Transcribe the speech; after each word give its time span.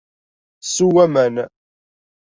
Sew 0.71 0.97
aman. 1.03 1.35